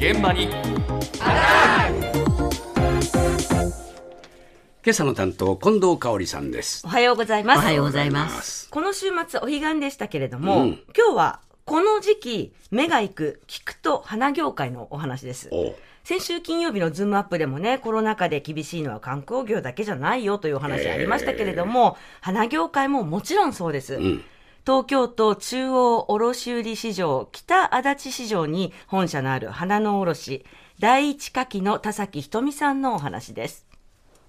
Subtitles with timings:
[0.00, 0.48] 現場に
[4.82, 7.58] 今朝の担当近藤香織さんですおはようございます。
[7.58, 8.70] おはようございます。
[8.70, 15.50] この週末お彼岸でしたけれども、うん今日はこの時期目が行く菊と花業界のお話です。
[15.52, 23.98] お先週金曜日のズームアップでもね、コロナ禍で厳しいのは観光業だけじゃないよというお話ありましたけれども、花業界ももちろんそうです。
[23.98, 24.24] ん
[24.66, 30.44] 東京都中央卸売市場北足立市場に本社のある花の卸
[30.78, 33.69] 第一花期の田崎ひとみさんのお話です。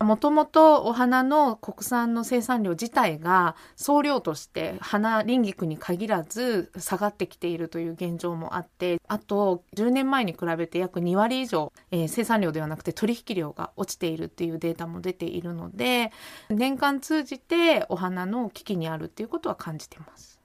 [0.03, 16.11] もともとお花の国産の生産量自体が総量として花林菊に限らず下がってきているという現状もあってあと10年前に比べて約2割以上、えー生産量ではなくて取引量が落ちているっていうデータも出ているので
[16.49, 20.40] 年間通じてお花の危機にあるっていうことは感じています。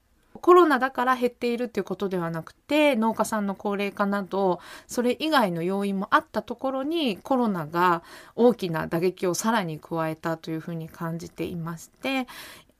[0.46, 8.04] コロナだから減っているっていうことではなくて農家さんの高齢化などそれ以外の要因もあったところにコロナが
[8.36, 12.28] 大きな打撃をさらに加えたというふうに感じていまして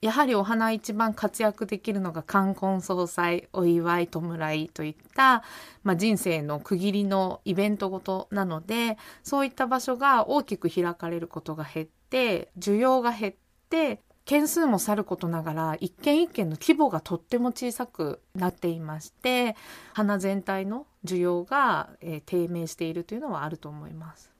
[0.00, 5.42] やはりお花一番活躍できるのが冠婚葬祭お祝い弔いといった、
[5.83, 13.34] まあ、人生の区切りのイベントごとなのでそういった場所が大きく開かれることが減って需要が減っ
[13.69, 19.56] て件数もさることながら一件一件の規模がとっても小さくなっていまして
[19.94, 24.32] 花全体の需要が、えー低迷しているというのはあると思います。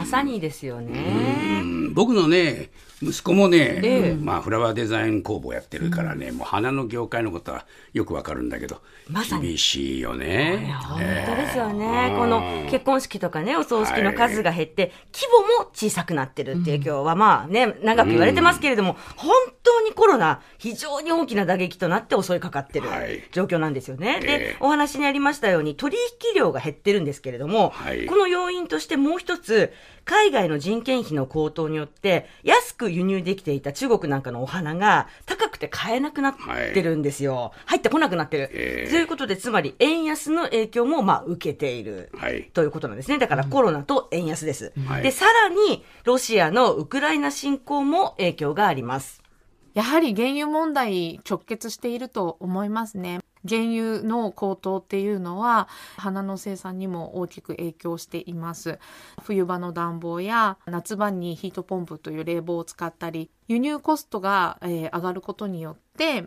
[0.00, 1.60] まさにですよね。
[1.60, 1.94] うん。
[1.94, 2.70] 僕のね
[3.02, 4.14] 息子もね、ええ。
[4.14, 9.48] まあフラワーデザイン工房やってるからね、もう花の業界のことはよくわかるんだけど、まさに。
[9.48, 10.74] 厳しいよね。
[10.82, 12.18] 本当ですよね、うん。
[12.18, 12.40] この
[12.70, 15.26] 結婚式とかね、お葬式の数が減って、規
[15.58, 19.32] 模も小さくなってるっていう、今日はまあね、長く言われてますけれども、本
[19.70, 24.20] 当にコロナ、非常に大きな打撃となって襲いかかってるはい状況なんですよね。
[24.22, 29.72] ええで、お話にありましたように、取引量が減ってるんですけれども、はいこの要因としてもう一つ、
[30.04, 36.34] 海外の人件費の高騰によって、安く輸入できていた中国なんかのお花が高くて買えなくなっ
[36.74, 37.52] てるんですよ。
[37.66, 38.50] 入ってこなくなってる。
[38.52, 42.10] ええということで、つまり円安の影響もまあ受けている。
[42.16, 42.50] はい。
[42.52, 43.18] ということなんですね。
[43.18, 44.72] だからコロナと円安です。
[44.86, 49.19] はいで、さらに、ロシアのウクライナ侵攻も影響があります。
[49.74, 53.20] やはり原油問題直結していると思いますね。
[53.48, 58.78] 原油の高騰っていうのは花の生産にも大きく影響しています。
[59.22, 66.24] 冬場の暖房や夏場にヒートポンプという冷房を使ったり輸入コストが、えー上がることによって、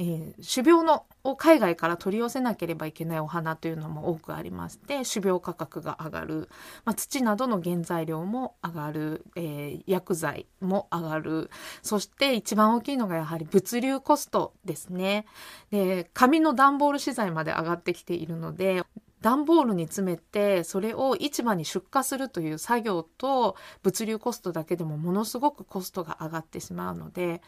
[0.00, 6.48] えー種苗のを海外から取り寄せなければいけないお花というのも多くありまして種苗価格が上がる、
[6.84, 11.50] まあ、土などの原材料も上がる、えー薬剤も上がる。
[11.82, 15.26] そして一番大きいのがやはり物流コストですね。
[15.70, 18.82] で紙の段ボール資材まで上がってきているので
[19.24, 27.40] 段ボールに詰めてそれを市場に出荷するという作業と物流コストだけでもものすごくコストが上がってしまうので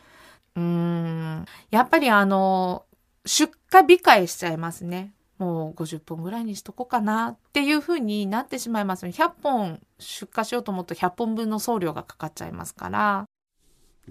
[0.55, 2.87] うーんやっぱりあの
[3.27, 5.13] 出荷控えしちゃいますね。
[5.37, 9.05] もう50本ぐらいにしとこうかなっていう風になってしまいます。
[9.05, 13.27] 100本出荷しようと思うと100本分の送料がかかっちゃいますから。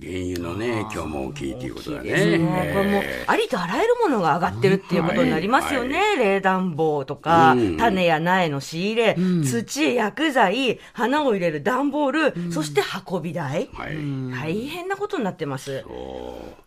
[0.01, 2.38] 原油のね、影響も大きいということだね。
[2.38, 5.97] ねこれもありとあらゆるものが上がってるっていうことになりますよね。
[5.97, 13.69] は冷暖房とか、うん種や苗の仕入れ、うん土、薬剤、花を入れる段ボール、そして運び代。
[13.73, 14.55] えはい。
[14.55, 15.85] 大変なことになってます。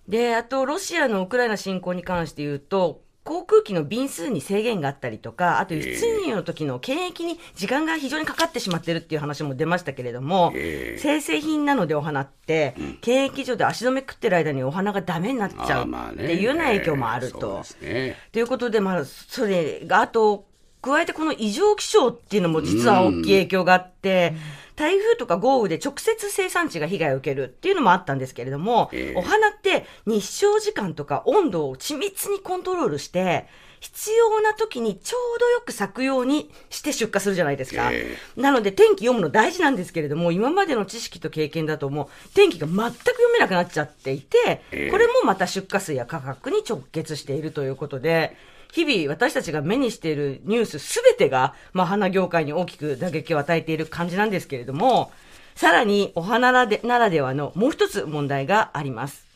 [0.09, 17.65] で、あと、ロシアのウクライナ侵攻に関して言うと、航空機の便数に制限があったりとか、あと輸出入の時の検疫に時間が非常にかかってしまってるっていう話も出ましたけれども、ええ生成品なのでお花って、検疫所で足止め食ってる間にお花がダメになっちゃうっていうような影響もあるとで。
[17.65, 18.17] すね。
[18.33, 20.47] ということで、まあ、それが、あと、
[20.81, 24.35] 加えてこの異常気象っていうのも実は大きい影響があって、
[24.79, 29.19] 台風とか豪雨で直接生産地が被害を受けるっていうのもあったんですけれども、ええ。
[29.19, 33.49] お花って日照時間とか温度を緻密にコントロールして、
[33.81, 37.91] 必要な時にちょうどよく咲くようにして出荷するじゃないですか。
[37.93, 44.91] えなので天気読むの大事なんですけれども、今までの知識と経験だともう天気が全く読めなくなっちゃっていて、ええ。
[44.91, 48.37] これもまた出荷数や価格に直結しているということで、
[48.73, 55.11] 日々私たちが目にしているニュースすべてが、まあ、花業界に大きく打撃を与えている感じなんですけれども、
[55.55, 59.27] さらにお花ならでならではのもう一つ問題があります。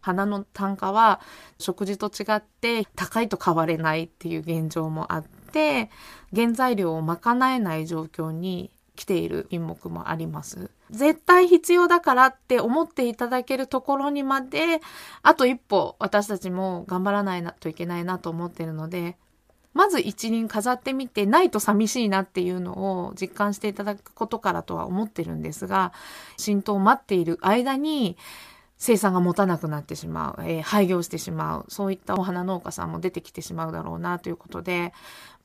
[0.00, 1.20] 花の単価は
[1.58, 5.90] 食事と違って高いと買われないっていう現状もあって
[6.34, 10.70] 原材料を賄えない状況に来ている品目もあります。
[10.92, 14.80] 絶対必要だからって思っていただけるところにまで
[15.22, 19.16] あと一歩私たちも頑張らないといけないなと思ってるので
[19.74, 25.92] まず一輪飾ってみて、ないと寂しいなっていうのを実感していただくことからとは思ってるんですが、
[26.36, 28.16] 浸透を待っている間に、
[28.76, 34.92] 生産が持たなくなってしまう、えー、廃業してしまう、そういったお花農家さんも出てきてしまうだろうなということで、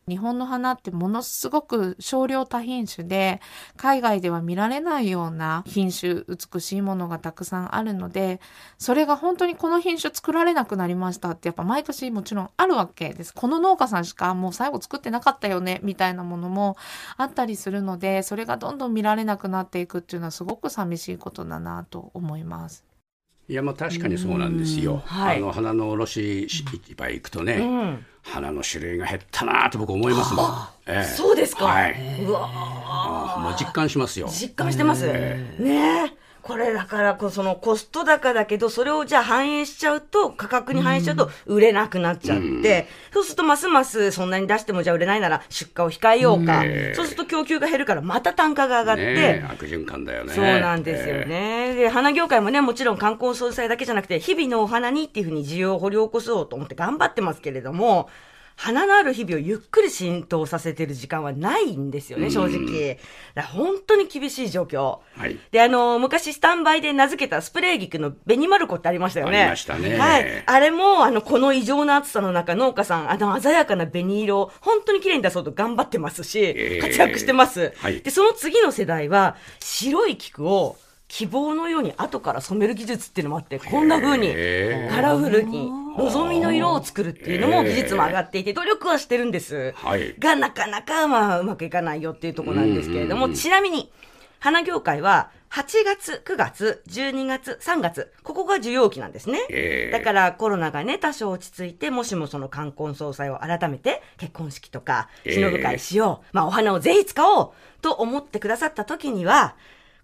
[0.07, 3.42] 日本の花ってものすごく少量多品種で、
[3.75, 8.39] 海外では見られないような品種、美しいものがたくさんあるので、
[8.77, 13.33] それが本当にこの品種作られなくなりましたってやっぱ毎年もちろんあるわけです。
[13.33, 16.77] この農家さんしかもう最後作ってなかったよね、みたいなものも
[17.18, 22.88] あったりするので、それがどんどん見られなくなっていくっていうのはすごく寂しいことだなと思います。
[23.50, 25.01] いやまあ確かにそうなんですよ。
[25.06, 26.65] はい、あの花の卸市
[26.95, 30.68] 場行くとね、うん、花の種類が減ったなと僕思いますもん。
[30.85, 31.65] ええ、そうですか。
[31.65, 32.24] はい。
[32.24, 34.27] うわもう実感しますよ。
[34.27, 35.06] 実感してます。
[35.07, 35.13] ね
[35.59, 36.17] え。
[36.47, 42.63] これだからこ、そのコスト高だけど、それをじゃあ反映しちゃうと、価格に反映しちゃうと、売れなくなっちゃって、うん、
[43.11, 50.33] そうするとますますそんなに出してもじゃあ売れないなら出荷を控えようか、ね、そうすると供給が減るからまた単価が上がって、ね、悪循環だよね。
[50.33, 51.75] そうなんですよね。
[51.75, 58.09] で、花業界もね、もちろん観光総裁だけじゃなくて、日々のお花にっていうふうに需要を掘り起こそうと思って頑張ってますけれども、
[58.57, 62.98] 花のある日々をゆっくり浸透させてる時間はないんですよね、正直。
[63.54, 64.98] 本当に厳しい状況。
[65.15, 65.39] はい。
[65.51, 69.42] で、あの、昔スタンバイで名付けたスプレー菊の紅丸子ってありましたよね。
[69.42, 69.95] ありましたね。
[69.98, 70.44] はい。
[70.44, 77.74] あれも、あの、この異常な暑さの中、農家さん、あの、鮮やかな紅色を本当に綺麗に出そうと頑張ってますし、活躍してます。
[77.77, 78.01] はい。
[78.01, 80.77] で、その次の世代は、白い菊を、
[81.07, 84.33] 希望のように後から染める技術っていうのもあって、こんな風に
[84.89, 89.74] カラフルに望みの色を作るっていうのも技術も上がっていて、努力はしてるんです。
[89.77, 93.92] はい、が、なかなかまあうまくいかないよっていうところなんですけれども、ちなみに、
[94.39, 99.39] 花業界は8月、9月、12月、3月、ここが需要期なんですね。
[99.92, 107.51] だからコロナがね、多少落ち着いて、もしもその冠婚葬祭を改めて結婚式とか、忍ぶ会しよう、まあお花をぜひ使おう
[107.81, 109.56] と思ってくださった時には、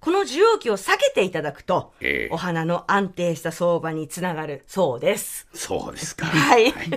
[0.03, 5.47] この需要期を避けていただくと、えー、お花の安定した相場につながるそうです。
[5.53, 6.25] そうですか。
[6.25, 6.89] はい、はい